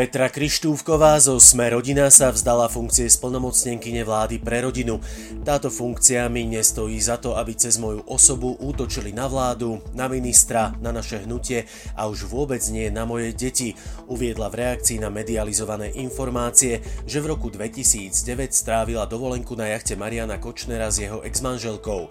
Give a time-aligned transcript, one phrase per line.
[0.00, 4.96] Petra Krištúvková zo Sme rodina sa vzdala funkcie splnomocnenkyne vlády pre rodinu.
[5.44, 10.72] Táto funkcia mi nestojí za to, aby cez moju osobu útočili na vládu, na ministra,
[10.80, 11.68] na naše hnutie
[12.00, 13.76] a už vôbec nie na moje deti,
[14.08, 20.40] uviedla v reakcii na medializované informácie, že v roku 2009 strávila dovolenku na jachte Mariana
[20.40, 22.08] Kočnera s jeho exmanželkou.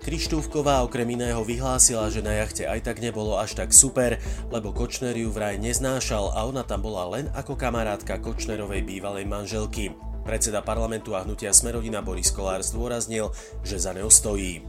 [0.00, 4.16] Krištúvková okrem iného vyhlásila, že na jachte aj tak nebolo až tak super,
[4.48, 9.92] lebo Kočner ju vraj neznášal a ona tam bola len ako kamarátka Kočnerovej bývalej manželky.
[10.24, 13.28] Predseda parlamentu a hnutia Smerodina Boris Kolár zdôraznil,
[13.60, 14.64] že za ňou stojí.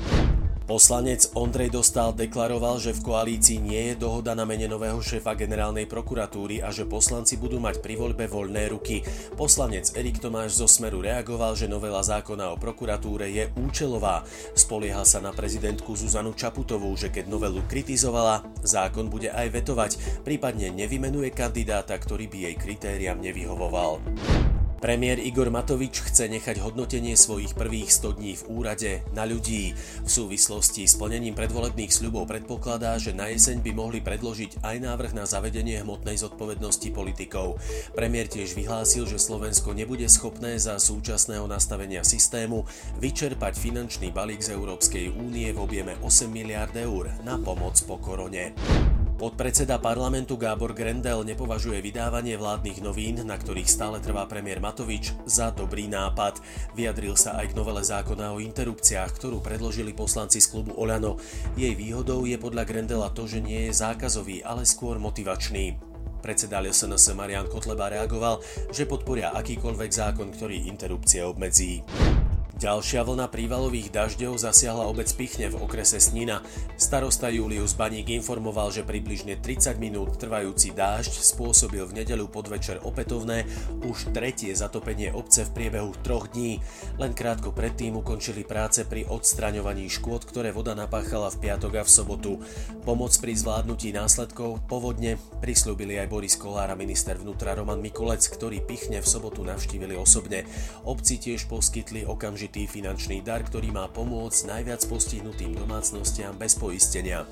[0.61, 5.89] Poslanec Ondrej Dostal deklaroval, že v koalícii nie je dohoda na mene nového šéfa generálnej
[5.89, 9.01] prokuratúry a že poslanci budú mať pri voľbe voľné ruky.
[9.33, 14.21] Poslanec Erik Tomáš zo Smeru reagoval, že novela zákona o prokuratúre je účelová.
[14.53, 20.69] Spoliehal sa na prezidentku Zuzanu Čaputovú, že keď novelu kritizovala, zákon bude aj vetovať, prípadne
[20.71, 23.99] nevymenuje kandidáta, ktorý by jej kritériám nevyhovoval.
[24.81, 29.77] Premiér Igor Matovič chce nechať hodnotenie svojich prvých 100 dní v úrade na ľudí.
[29.77, 35.13] V súvislosti s plnením predvolebných sľubov predpokladá, že na jeseň by mohli predložiť aj návrh
[35.13, 37.61] na zavedenie hmotnej zodpovednosti politikov.
[37.93, 42.65] Premiér tiež vyhlásil, že Slovensko nebude schopné za súčasného nastavenia systému
[42.97, 48.57] vyčerpať finančný balík z Európskej únie v objeme 8 miliard eur na pomoc po korone.
[49.21, 55.53] Podpredseda parlamentu Gábor Grendel nepovažuje vydávanie vládnych novín, na ktorých stále trvá premiér Matovič, za
[55.53, 56.41] dobrý nápad.
[56.73, 61.21] Vyjadril sa aj k novele zákona o interrupciách, ktorú predložili poslanci z klubu Oľano.
[61.53, 65.77] Jej výhodou je podľa Grendela to, že nie je zákazový, ale skôr motivačný.
[66.25, 68.41] Predseda SNS Marian Kotleba reagoval,
[68.73, 71.85] že podporia akýkoľvek zákon, ktorý interrupcie obmedzí.
[72.61, 76.45] Ďalšia vlna prívalových dažďov zasiahla obec Pichne v okrese Snina.
[76.77, 83.49] Starosta Julius Baník informoval, že približne 30 minút trvajúci dážď spôsobil v nedeľu podvečer opätovné
[83.81, 86.61] už tretie zatopenie obce v priebehu troch dní.
[87.01, 91.89] Len krátko predtým ukončili práce pri odstraňovaní škôd, ktoré voda napáchala v piatok a v
[91.89, 92.45] sobotu.
[92.85, 98.61] Pomoc pri zvládnutí následkov povodne prislúbili aj Boris Kolár a minister vnútra Roman Mikulec, ktorí
[98.61, 100.45] Pichne v sobotu navštívili osobne.
[100.85, 107.23] Obci tiež poskytli okamžite dôležitý finančný dar, ktorý má pomôcť najviac postihnutým domácnostiam bez poistenia.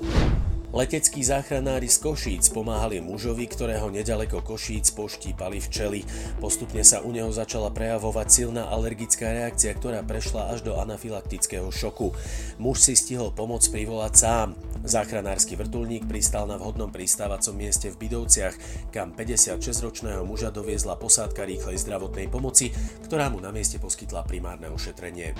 [0.70, 6.06] Leteckí záchranári z Košíc pomáhali mužovi, ktorého nedaleko Košíc poštípali včely.
[6.38, 12.14] Postupne sa u neho začala prejavovať silná alergická reakcia, ktorá prešla až do anafylaktického šoku.
[12.62, 14.48] Muž si stihol pomoc privolať sám.
[14.86, 18.54] Záchranársky vrtulník pristal na vhodnom pristávacom mieste v Bidovciach,
[18.94, 22.70] kam 56-ročného muža doviezla posádka rýchlej zdravotnej pomoci,
[23.10, 25.34] ktorá mu na mieste poskytla primárne ošetrenie.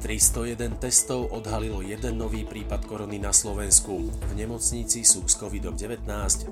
[0.00, 4.12] 301 testov odhalilo jeden nový prípad korony na Slovensku.
[4.12, 6.04] V nemocnici sú s COVID-19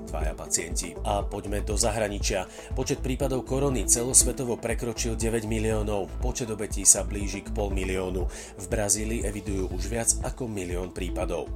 [0.09, 0.97] dvaja pacienti.
[1.05, 2.49] A poďme do zahraničia.
[2.73, 6.09] Počet prípadov korony celosvetovo prekročil 9 miliónov.
[6.19, 8.25] Počet obetí sa blíži k pol miliónu.
[8.57, 11.47] V Brazílii evidujú už viac ako milión prípadov.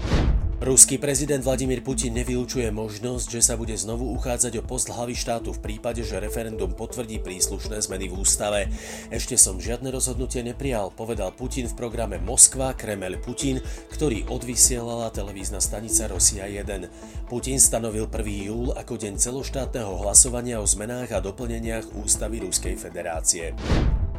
[0.60, 5.56] Ruský prezident Vladimír Putin nevylučuje možnosť, že sa bude znovu uchádzať o post hlavy štátu
[5.56, 8.68] v prípade, že referendum potvrdí príslušné zmeny v ústave.
[9.08, 13.64] Ešte som žiadne rozhodnutie neprijal, povedal Putin v programe Moskva, Kremel Putin,
[13.96, 17.32] ktorý odvysielala televízna stanica Rosia 1.
[17.32, 18.52] Putin stanovil 1.
[18.52, 23.56] júl ako deň celoštátneho hlasovania o zmenách a doplneniach ústavy Ruskej federácie.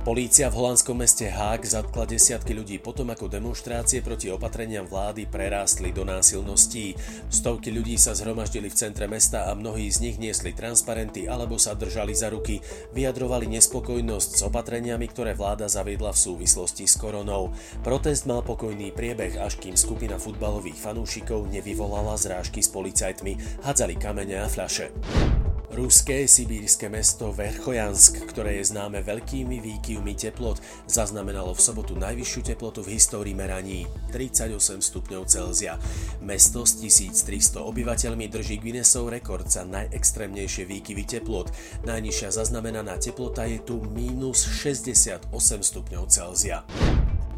[0.00, 5.93] Polícia v holandskom meste Haag zatkla desiatky ľudí potom, ako demonstrácie proti opatreniam vlády prerástli
[5.93, 6.97] do násilností.
[7.28, 11.77] Stovky ľudí sa zhromaždili v centre mesta a mnohí z nich niesli transparenty alebo sa
[11.77, 12.65] držali za ruky.
[12.97, 17.53] Vyjadrovali nespokojnosť s opatreniami, ktoré vláda zaviedla v súvislosti s koronou.
[17.84, 24.41] Protest mal pokojný priebeh, až kým skupina futbalových fanúšikov nevyvolala zrážky s policajtmi, hadzali kamene
[24.41, 25.50] a fľaše.
[25.70, 30.58] Ruské sibírske mesto Verchojansk, ktoré je známe veľkými výkyvmi teplot,
[30.91, 34.50] zaznamenalo v sobotu najvyššiu teplotu v histórii meraní 38
[34.82, 35.78] stupňov Celzia.
[36.26, 41.55] Mesto s 1300 obyvateľmi drží Guinnessov rekord za najextrémnejšie výkyvy teplot.
[41.87, 46.67] Najnižšia zaznamenaná teplota je tu minus 68 stupňov Celzia.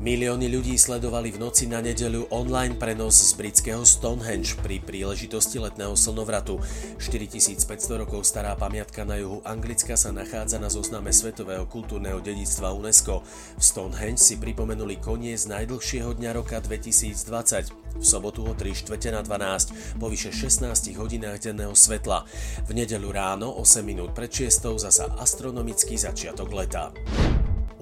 [0.02, 5.94] Milióny ľudí sledovali v noci na nedeľu online prenos z britského Stonehenge pri príležitosti letného
[5.94, 6.58] slnovratu.
[6.98, 13.22] 4500 rokov stará pamiatka na juhu Anglicka sa nachádza na zozname Svetového kultúrneho dedictva UNESCO.
[13.54, 19.22] V Stonehenge si pripomenuli koniec najdlhšieho dňa roka 2020 v sobotu o 3 štvrte na
[19.22, 22.26] 12 po vyše 16 hodinách denného svetla.
[22.66, 26.90] V nedeľu ráno 8 minút pred 6 zasa astronomický začiatok leta.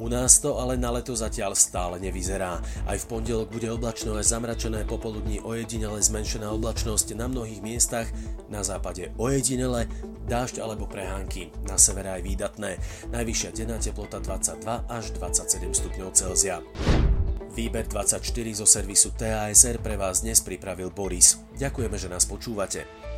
[0.00, 2.64] U nás to ale na leto zatiaľ stále nevyzerá.
[2.88, 8.08] Aj v pondelok bude oblačno aj zamračené popoludní ojedinele zmenšená oblačnosť na mnohých miestach,
[8.48, 9.92] na západe ojedinele,
[10.24, 12.80] dážď alebo prehánky, na severe aj výdatné.
[13.12, 16.64] Najvyššia denná teplota 22 až 27 stupňov Celzia.
[17.52, 18.24] Výber 24
[18.56, 21.44] zo servisu TASR pre vás dnes pripravil Boris.
[21.60, 23.09] Ďakujeme, že nás počúvate.